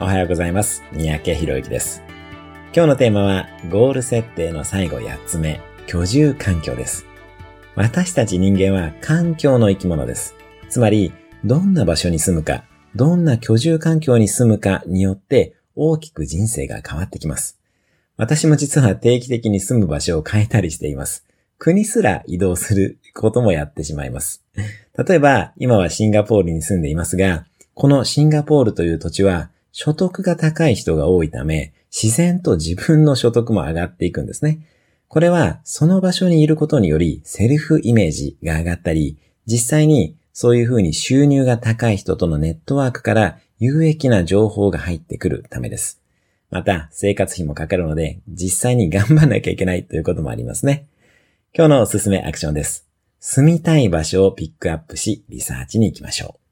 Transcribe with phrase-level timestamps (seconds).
[0.00, 0.84] おはようございます。
[0.92, 2.04] 三宅博之です。
[2.72, 7.04] 今日のテーマは、ゴール設定の最後8つ目、居住環境です。
[7.74, 10.36] 私たち人間は環境の生き物です。
[10.68, 11.12] つまり、
[11.44, 12.62] どんな場所に住むか、
[12.94, 17.58] どんな居住環境に住むかによって大きく人生が変わってきます。
[18.16, 21.26] 私も実は定期的に住む場所を変えたりしています。
[21.58, 24.44] 国すら移動することもやってしまいます。
[24.96, 34.58] 例えば、今はシンガポールに住んでいますが、このシンガポールという土地は所得が高い人が多いため、自然と自分の所得も上がっていくんですね。
[35.06, 46.00] これは、その場所にいることにより、セルフイメージが上がったり、実際にそういうふうに収入が高い人とのネットワークから有益な情報が入ってくるためです。
[46.50, 50.88] また、生活費もかかるので、実際に頑張んなきゃいけないということもありますね。
[51.56, 52.88] 今日のおすすめアクションです。
[53.20, 56.47] 住みたい場所をピックアップし、リサーチに行きましょう。